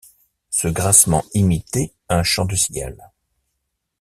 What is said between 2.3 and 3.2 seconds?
de cigale.